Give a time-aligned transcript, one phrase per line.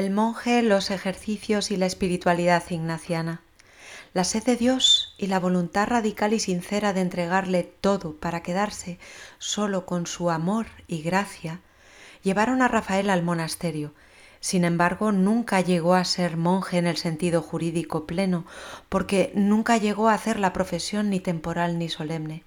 [0.00, 3.42] El monje, los ejercicios y la espiritualidad ignaciana.
[4.14, 8.98] La sed de Dios y la voluntad radical y sincera de entregarle todo para quedarse
[9.38, 11.60] solo con su amor y gracia
[12.22, 13.92] llevaron a Rafael al monasterio.
[14.40, 18.46] Sin embargo, nunca llegó a ser monje en el sentido jurídico pleno,
[18.88, 22.42] porque nunca llegó a hacer la profesión ni temporal ni solemne.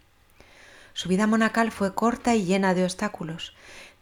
[0.94, 3.54] Su vida monacal fue corta y llena de obstáculos,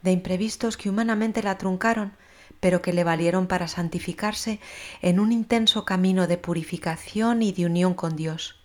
[0.03, 2.13] de imprevistos que humanamente la truncaron,
[2.61, 4.61] pero que le valieron para santificarse
[5.01, 8.55] en un intenso camino de purificación y de unión con Dios.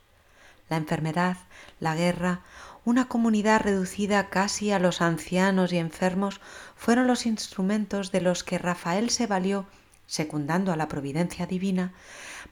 [0.69, 1.39] La enfermedad,
[1.81, 2.43] la guerra,
[2.85, 6.41] una comunidad reducida casi a los ancianos y enfermos
[6.77, 9.67] fueron los instrumentos de los que Rafael se valió,
[10.07, 11.95] secundando a la providencia divina,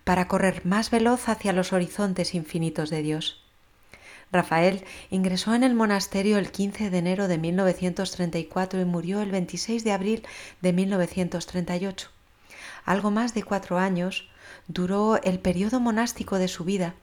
[0.02, 3.43] para correr más veloz hacia los horizontes infinitos de Dios.
[4.34, 9.84] Rafael ingresó en el monasterio el 15 de enero de 1934 y murió el 26
[9.84, 10.26] de abril
[10.60, 12.08] de 1938.
[12.84, 14.28] Algo más de cuatro años
[14.66, 16.94] duró el periodo monástico de su vida,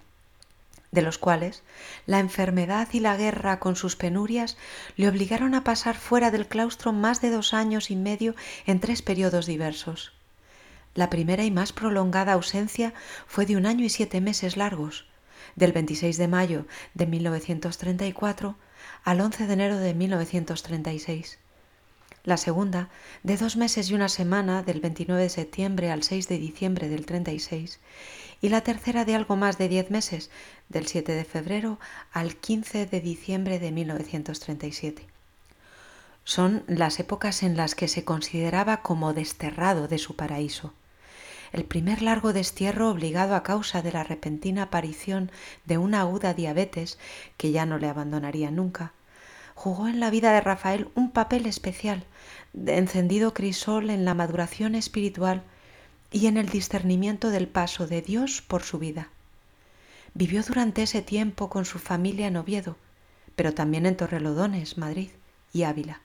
[0.91, 1.63] de los cuales
[2.05, 4.57] la enfermedad y la guerra con sus penurias
[4.97, 9.01] le obligaron a pasar fuera del claustro más de dos años y medio en tres
[9.01, 10.11] periodos diversos.
[10.95, 12.93] La primera y más prolongada ausencia
[13.25, 15.05] fue de un año y siete meses largos,
[15.55, 18.55] del 26 de mayo de 1934
[19.03, 21.39] al 11 de enero de 1936.
[22.23, 22.89] La segunda,
[23.23, 27.05] de dos meses y una semana, del 29 de septiembre al 6 de diciembre del
[27.05, 27.79] 36.
[28.41, 30.29] Y la tercera de algo más de diez meses,
[30.69, 31.79] del 7 de febrero
[32.11, 35.07] al 15 de diciembre de 1937.
[36.23, 40.73] Son las épocas en las que se consideraba como desterrado de su paraíso
[41.51, 45.31] el primer largo destierro obligado a causa de la repentina aparición
[45.65, 46.97] de una aguda diabetes
[47.37, 48.93] que ya no le abandonaría nunca,
[49.55, 52.03] jugó en la vida de Rafael un papel especial,
[52.53, 55.43] de encendido crisol en la maduración espiritual
[56.11, 59.09] y en el discernimiento del paso de Dios por su vida.
[60.13, 62.75] Vivió durante ese tiempo con su familia en Oviedo,
[63.35, 65.09] pero también en Torrelodones, Madrid
[65.53, 66.01] y Ávila.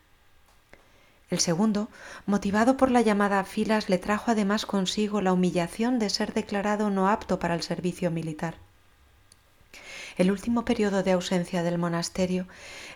[1.29, 1.89] El segundo,
[2.25, 6.89] motivado por la llamada a filas, le trajo además consigo la humillación de ser declarado
[6.91, 8.55] no apto para el servicio militar.
[10.17, 12.47] El último periodo de ausencia del monasterio,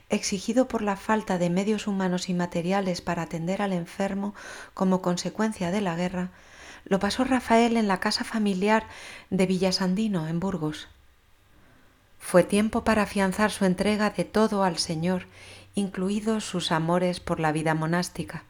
[0.08, 4.34] exigido por la falta de medios humanos y materiales para atender al enfermo
[4.74, 6.30] como consecuencia de la guerra,
[6.84, 8.86] lo pasó Rafael en la casa familiar
[9.28, 10.88] de Villasandino, en Burgos.
[12.18, 15.26] Fue tiempo para afianzar su entrega de todo al Señor
[15.80, 18.44] incluidos sus amores por la vida monástica.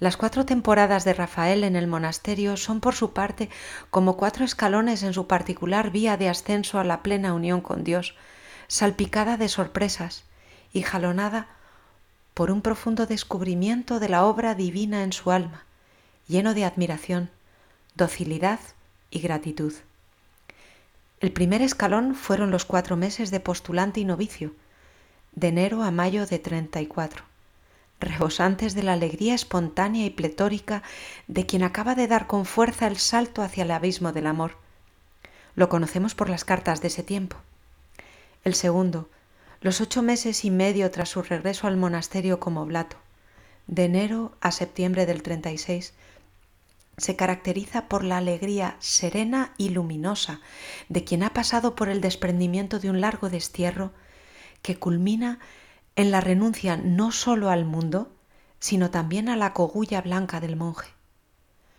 [0.00, 3.48] Las cuatro temporadas de Rafael en el monasterio son por su parte
[3.90, 8.14] como cuatro escalones en su particular vía de ascenso a la plena unión con Dios,
[8.66, 10.24] salpicada de sorpresas
[10.72, 11.46] y jalonada
[12.34, 15.64] por un profundo descubrimiento de la obra divina en su alma,
[16.26, 17.30] lleno de admiración,
[17.94, 18.58] docilidad
[19.10, 19.72] y gratitud.
[21.20, 24.52] El primer escalón fueron los cuatro meses de postulante y novicio,
[25.34, 27.24] de enero a mayo de 34,
[28.00, 30.82] rebosantes de la alegría espontánea y pletórica
[31.26, 34.56] de quien acaba de dar con fuerza el salto hacia el abismo del amor.
[35.54, 37.36] Lo conocemos por las cartas de ese tiempo.
[38.44, 39.08] El segundo,
[39.60, 42.96] los ocho meses y medio tras su regreso al monasterio como oblato,
[43.66, 45.94] de enero a septiembre del 36,
[46.96, 50.40] se caracteriza por la alegría serena y luminosa
[50.88, 53.92] de quien ha pasado por el desprendimiento de un largo destierro
[54.64, 55.40] que culmina
[55.94, 58.10] en la renuncia no sólo al mundo,
[58.60, 60.88] sino también a la cogulla blanca del monje.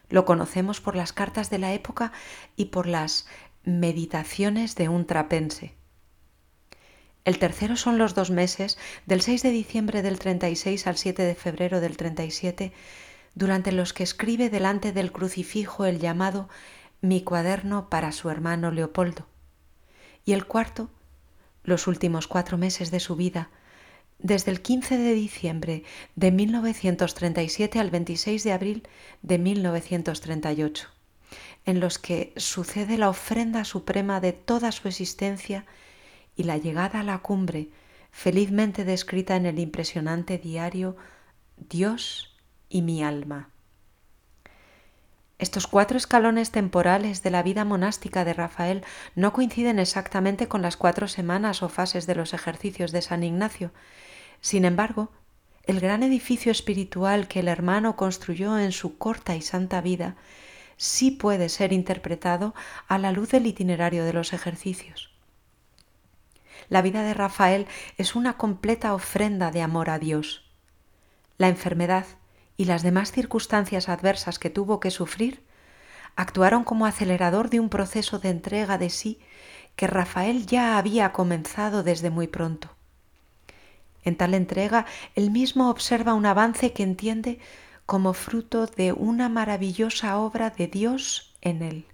[0.08, 2.12] Lo conocemos por las cartas de la época
[2.56, 3.26] y por las
[3.64, 5.74] meditaciones de un trapense.
[7.24, 11.34] El tercero son los dos meses, del 6 de diciembre del 36 al 7 de
[11.34, 12.72] febrero del 37,
[13.34, 16.50] durante los que escribe delante del crucifijo el llamado
[17.02, 19.26] Mi cuaderno para su hermano Leopoldo.
[20.24, 20.92] Y el cuarto,
[21.66, 23.50] los últimos cuatro meses de su vida,
[24.20, 25.84] desde el 15 de diciembre
[26.16, 28.88] de 1937 al 26 de abril
[29.22, 30.88] de 1938,
[31.66, 35.66] en los que sucede la ofrenda suprema de toda su existencia
[36.36, 37.70] y la llegada a la cumbre,
[38.12, 40.96] felizmente descrita en el impresionante diario
[41.58, 42.38] Dios
[42.70, 43.50] y mi alma.
[45.46, 48.84] Estos cuatro escalones temporales de la vida monástica de Rafael
[49.14, 53.72] no coinciden exactamente con las cuatro semanas o fases de los ejercicios de San Ignacio.
[54.42, 55.12] Sin embargo,
[55.66, 60.16] el gran edificio espiritual que el hermano construyó en su corta y santa vida
[60.78, 62.56] sí puede ser interpretado
[62.88, 65.12] a la luz del itinerario de los ejercicios.
[66.70, 70.44] La vida de Rafael es una completa ofrenda de amor a Dios.
[71.38, 72.08] La enfermedad
[72.58, 75.44] y las demás circunstancias adversas que tuvo que sufrir
[76.16, 79.20] actuaron como acelerador de un proceso de entrega de sí
[79.76, 82.70] que Rafael ya había comenzado desde muy pronto.
[84.04, 84.86] En tal entrega,
[85.16, 87.40] él mismo observa un avance que entiende
[87.86, 91.86] como fruto de una maravillosa obra de Dios en él.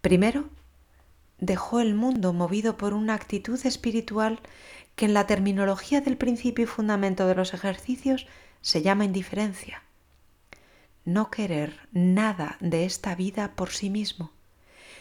[0.00, 0.50] Primero,
[1.38, 4.40] dejó el mundo movido por una actitud espiritual
[4.96, 8.26] que en la terminología del principio y fundamento de los ejercicios
[8.60, 9.82] se llama indiferencia.
[11.04, 14.30] No querer nada de esta vida por sí mismo,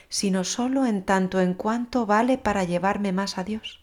[0.08, 3.82] sino sólo en tanto en cuanto vale para llevarme más a Dios.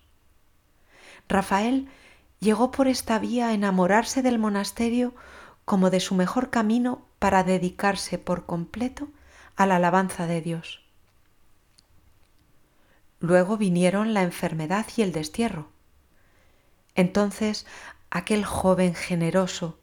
[1.28, 1.88] Rafael
[2.40, 5.14] llegó por esta vía a enamorarse del monasterio
[5.64, 9.08] como de su mejor camino para dedicarse por completo
[9.56, 10.82] a la alabanza de Dios.
[13.20, 15.68] Luego vinieron la enfermedad y el destierro.
[16.94, 17.66] Entonces
[18.10, 19.78] aquel joven generoso,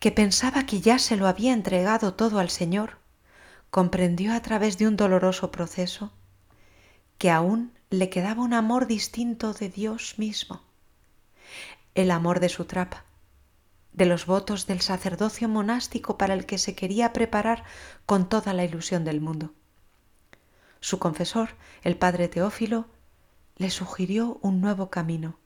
[0.00, 2.98] que pensaba que ya se lo había entregado todo al Señor,
[3.70, 6.12] comprendió a través de un doloroso proceso
[7.18, 10.62] que aún le quedaba un amor distinto de Dios mismo,
[11.94, 13.04] el amor de su trapa,
[13.92, 17.64] de los votos del sacerdocio monástico para el que se quería preparar
[18.06, 19.52] con toda la ilusión del mundo.
[20.80, 21.50] Su confesor,
[21.82, 22.86] el padre Teófilo,
[23.56, 25.38] le sugirió un nuevo camino,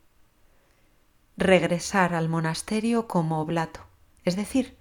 [1.43, 3.81] regresar al monasterio como oblato,
[4.25, 4.77] es decir,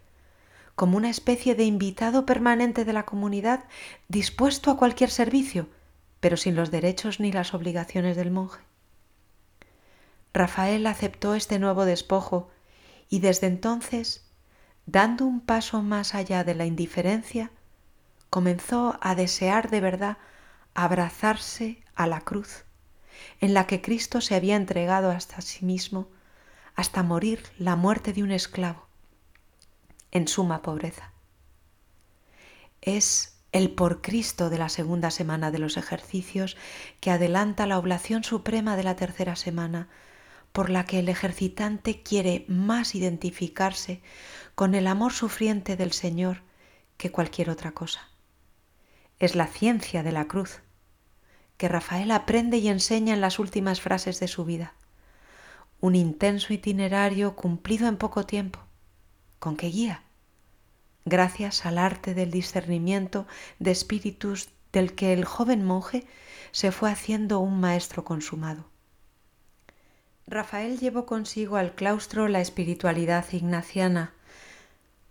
[0.76, 3.66] como una especie de invitado permanente de la comunidad
[4.08, 5.68] dispuesto a cualquier servicio,
[6.20, 8.62] pero sin los derechos ni las obligaciones del monje.
[10.34, 12.50] Rafael aceptó este nuevo despojo
[13.10, 14.24] y desde entonces,
[14.86, 17.52] dando un paso más allá de la indiferencia,
[18.30, 20.18] comenzó a desear de verdad
[20.74, 22.64] abrazarse a la cruz,
[23.42, 26.08] en la que Cristo se había entregado hasta sí mismo,
[26.76, 28.88] hasta morir la muerte de un esclavo,
[30.12, 31.12] en suma pobreza.
[32.82, 36.58] Es el por Cristo de la segunda semana de los ejercicios
[37.00, 39.90] que adelanta la oblación suprema de la tercera semana,
[40.52, 44.02] por la que el ejercitante quiere más identificarse
[44.56, 46.42] con el amor sufriente del Señor
[46.98, 48.10] que cualquier otra cosa.
[49.20, 50.62] Es la ciencia de la cruz,
[51.58, 54.74] que Rafael aprende y enseña en las últimas frases de su vida.
[55.82, 58.60] Un intenso itinerario cumplido en poco tiempo.
[59.40, 60.04] ¿Con qué guía?
[61.06, 63.26] Gracias al arte del discernimiento
[63.58, 66.06] de espíritus del que el joven monje
[66.52, 68.70] se fue haciendo un maestro consumado.
[70.28, 74.14] Rafael llevó consigo al claustro la espiritualidad ignaciana.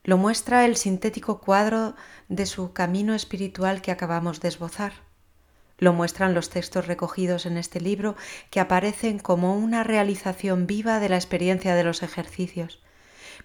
[0.04, 1.96] Lo muestra el sintético cuadro
[2.28, 4.92] de su camino espiritual que acabamos de esbozar.
[5.80, 8.14] Lo muestran los textos recogidos en este libro
[8.50, 12.80] que aparecen como una realización viva de la experiencia de los ejercicios.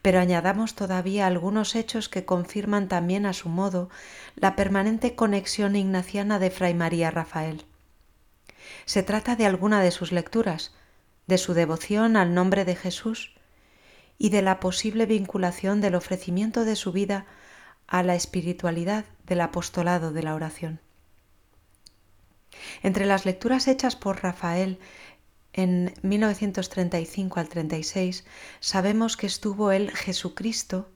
[0.02, 3.90] Pero añadamos todavía algunos hechos que confirman también a su modo
[4.36, 7.66] la permanente conexión ignaciana de Fray María Rafael.
[8.84, 10.74] Se trata de alguna de sus lecturas,
[11.28, 13.34] de su devoción al nombre de Jesús
[14.18, 17.26] y de la posible vinculación del ofrecimiento de su vida
[17.88, 20.82] a la espiritualidad del apostolado de la oración.
[22.84, 24.80] Entre las lecturas hechas por Rafael
[25.54, 28.26] en 1935 al 36
[28.60, 30.90] sabemos que estuvo el Jesucristo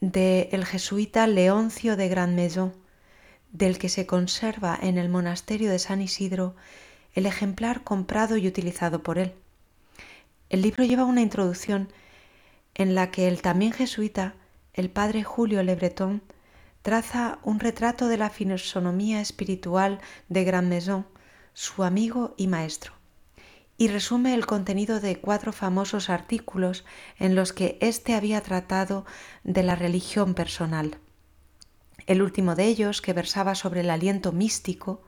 [0.00, 2.74] de el jesuita Leoncio de Grand Maison,
[3.52, 6.54] del que se conserva en el monasterio de San Isidro
[7.14, 9.32] el ejemplar comprado y utilizado por él.
[10.50, 11.88] El libro lleva una introducción
[12.74, 14.34] en la que el también jesuita,
[14.74, 16.22] el padre Julio Le Breton,
[16.86, 21.04] traza un retrato de la fisonomía espiritual de Grand Maison,
[21.52, 22.92] su amigo y maestro,
[23.76, 26.84] y resume el contenido de cuatro famosos artículos
[27.18, 29.04] en los que éste había tratado
[29.42, 30.98] de la religión personal.
[32.06, 35.02] El último de ellos, que versaba sobre el aliento místico,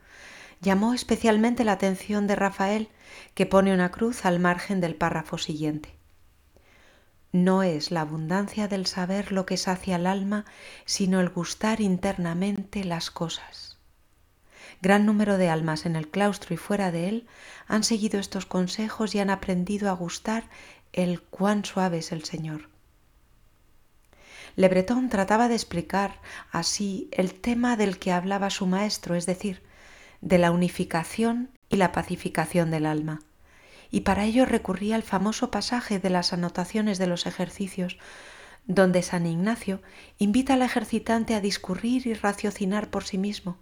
[0.61, 2.89] llamó especialmente la atención de Rafael,
[3.35, 5.98] que pone una cruz al margen del párrafo siguiente.
[7.33, 10.47] No es la abundancia del saber lo que sacia el alma,
[10.87, 13.77] sino el gustar internamente las cosas.
[14.81, 17.27] Gran número de almas en el claustro y fuera de él
[17.67, 20.49] han seguido estos consejos y han aprendido a gustar
[20.93, 22.69] el cuán suave es el Señor.
[24.57, 26.21] Le Breton trataba de explicar
[26.51, 29.63] así el tema del que hablaba su maestro, es decir,
[30.21, 33.21] de la unificación y la pacificación del alma.
[33.91, 37.99] Y para ello recurría al famoso pasaje de las anotaciones de los ejercicios,
[38.67, 39.81] donde San Ignacio
[40.19, 43.57] invita al ejercitante a discurrir y raciocinar por sí mismo,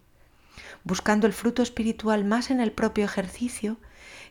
[0.82, 3.76] buscando el fruto espiritual más en el propio ejercicio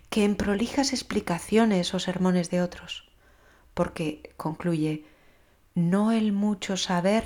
[0.09, 3.09] que en prolijas explicaciones o sermones de otros.
[3.73, 5.05] Porque, concluye,
[5.75, 7.23] no el mucho saber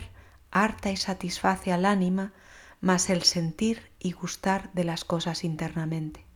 [0.51, 2.33] harta y satisface al ánima,
[2.81, 6.28] mas el sentir y gustar de las cosas internamente.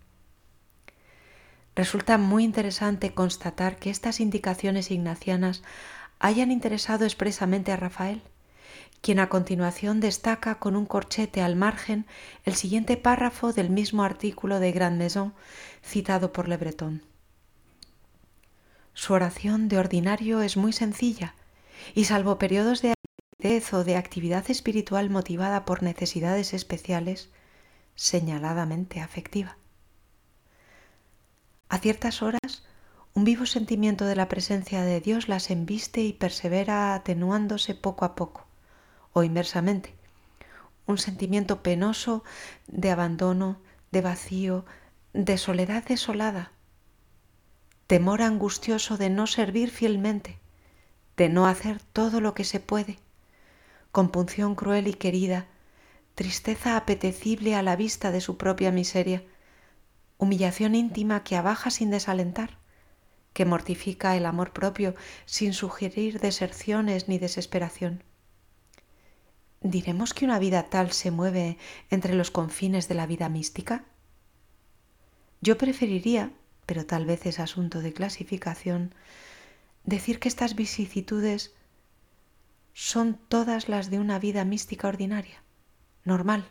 [1.76, 5.64] Resulta muy interesante constatar que estas indicaciones ignacianas
[6.20, 8.22] hayan interesado expresamente a Rafael,
[9.02, 12.06] quien a continuación destaca con un corchete al margen
[12.46, 15.34] el siguiente párrafo del mismo artículo de Grand Maison
[15.84, 17.02] citado por Le Breton.
[18.94, 21.34] Su oración de ordinario es muy sencilla
[21.96, 27.30] y salvo periodos de acidez o de actividad espiritual motivada por necesidades especiales,
[27.96, 29.58] señaladamente afectiva.
[31.74, 32.62] A ciertas horas,
[33.16, 38.14] un vivo sentimiento de la presencia de Dios las embiste y persevera atenuándose poco a
[38.14, 38.46] poco,
[39.12, 39.96] o inversamente,
[40.86, 42.24] un sentimiento penoso
[42.68, 43.58] de abandono,
[43.92, 44.66] de vacío,
[45.14, 46.52] de soledad desolada,
[47.88, 50.38] temor angustioso de no servir fielmente,
[51.18, 53.00] de no hacer todo lo que se puede,
[53.92, 55.48] compunción cruel y querida,
[56.14, 59.24] tristeza apetecible a la vista de su propia miseria,
[60.24, 62.58] humillación íntima que abaja sin desalentar,
[63.34, 68.04] que mortifica el amor propio sin sugerir deserciones ni desesperación.
[69.62, 71.58] ¿Diremos que una vida tal se mueve
[71.90, 73.86] entre los confines de la vida mística?
[75.42, 76.32] Yo preferiría,
[76.66, 78.94] pero tal vez es asunto de clasificación,
[79.84, 81.54] decir que estas vicisitudes
[82.74, 85.44] son todas las de una vida mística ordinaria,
[86.04, 86.46] normal,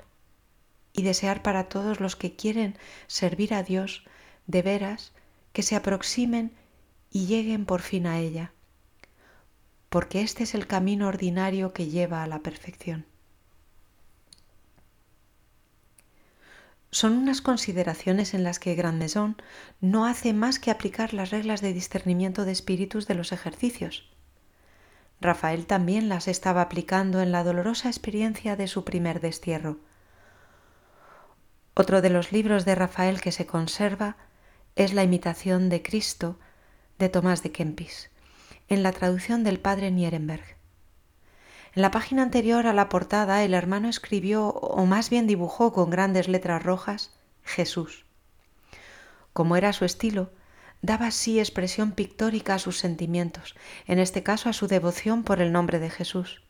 [0.93, 4.05] y desear para todos los que quieren servir a Dios
[4.47, 5.13] de veras
[5.53, 6.53] que se aproximen
[7.11, 8.53] y lleguen por fin a ella,
[9.89, 13.07] porque este es el camino ordinario que lleva a la perfección.
[16.91, 19.37] Son unas consideraciones en las que Grand Maison
[19.81, 24.11] no hace más que aplicar las reglas de discernimiento de espíritus de los ejercicios.
[25.19, 29.79] Rafael también las estaba aplicando en la dolorosa experiencia de su primer destierro
[31.75, 34.17] otro de los libros de Rafael que se conserva
[34.77, 36.39] es La imitación de Cristo
[36.99, 38.11] de Tomás de Kempis,
[38.69, 40.57] en la traducción del padre Nierenberg.
[41.75, 45.89] En la página anterior a la portada el hermano escribió, o más bien dibujó con
[45.89, 47.11] grandes letras rojas,
[47.43, 48.05] Jesús.
[49.33, 50.31] Como era su estilo,
[50.83, 53.55] daba así expresión pictórica a sus sentimientos,
[53.87, 56.42] en este caso a su devoción por el nombre de Jesús.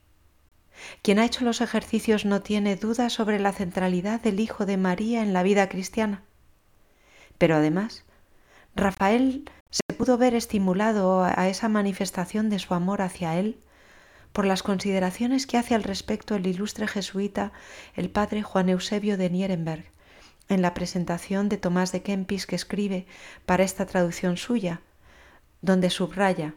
[1.02, 5.22] Quien ha hecho los ejercicios no tiene duda sobre la centralidad del Hijo de María
[5.22, 6.22] en la vida cristiana.
[7.38, 8.04] Pero además,
[8.74, 13.58] Rafael se pudo ver estimulado a esa manifestación de su amor hacia él
[14.32, 17.52] por las consideraciones que hace al respecto el ilustre jesuita,
[17.94, 19.84] el padre Juan Eusebio de Nierenberg,
[20.48, 23.06] en la presentación de Tomás de Kempis que escribe
[23.46, 24.80] para esta traducción suya,
[25.60, 26.54] donde subraya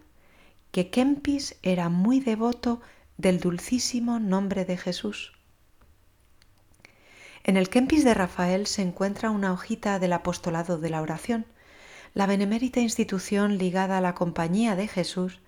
[0.72, 2.82] que Kempis era muy devoto
[3.18, 5.34] del dulcísimo nombre de Jesús.
[7.44, 11.46] En el Kempis de Rafael se encuentra una hojita del apostolado de la oración,
[12.14, 15.40] la benemérita institución ligada a la Compañía de Jesús,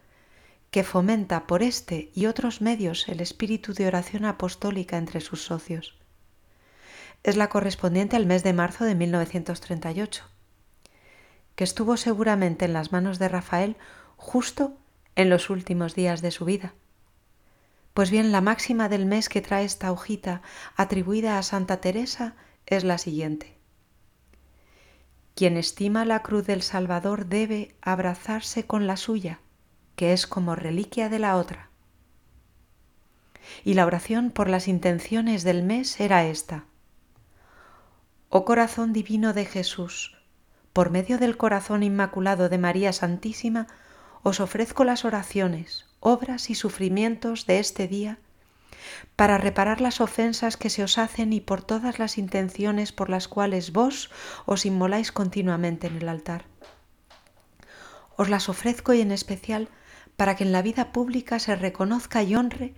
[0.70, 5.96] que fomenta por este y otros medios el espíritu de oración apostólica entre sus socios.
[7.24, 10.24] Es la correspondiente al mes de marzo de 1938,
[11.56, 13.76] que estuvo seguramente en las manos de Rafael
[14.18, 14.78] justo
[15.16, 16.74] en los últimos días de su vida.
[17.98, 20.44] Pues bien, la máxima del mes que trae esta hojita
[20.76, 22.36] atribuida a Santa Teresa
[22.68, 23.58] es la siguiente.
[25.34, 29.40] Quien estima la cruz del Salvador debe abrazarse con la suya,
[29.96, 31.72] que es como reliquia de la otra.
[33.64, 36.66] Y la oración por las intenciones del mes era esta.
[38.30, 40.16] Oh corazón divino de Jesús,
[40.72, 43.66] por medio del corazón inmaculado de María Santísima,
[44.22, 48.20] os ofrezco las oraciones, obras y sufrimientos de este día
[49.16, 53.28] para reparar las ofensas que se os hacen y por todas las intenciones por las
[53.28, 54.10] cuales vos
[54.46, 56.46] os inmoláis continuamente en el altar.
[58.16, 59.70] Os las ofrezco y en especial
[60.16, 62.74] para que en la vida pública se reconozca y honre,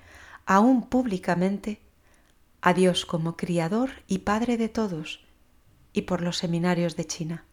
[0.46, 1.82] aún públicamente,
[2.62, 5.24] a Dios como Criador y Padre de todos,
[5.94, 7.46] y por los seminarios de China.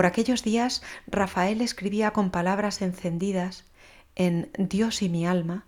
[0.00, 3.66] Por aquellos días Rafael escribía con palabras encendidas
[4.14, 5.66] en Dios y mi alma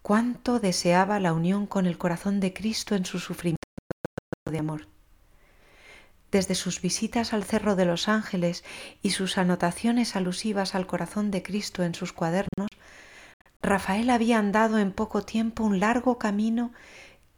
[0.00, 3.60] cuánto deseaba la unión con el corazón de Cristo en su sufrimiento
[4.50, 4.88] de amor.
[6.30, 8.64] Desde sus visitas al Cerro de los Ángeles
[9.02, 12.70] y sus anotaciones alusivas al corazón de Cristo en sus cuadernos,
[13.60, 16.72] Rafael había andado en poco tiempo un largo camino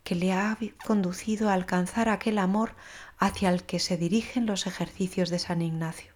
[0.04, 2.76] que le ha conducido a alcanzar aquel amor
[3.18, 6.12] hacia el que se dirigen los ejercicios de San Ignacio.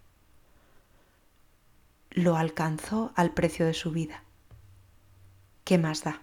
[2.11, 4.25] Lo alcanzó al precio de su vida.
[5.65, 6.23] ¿Qué más da?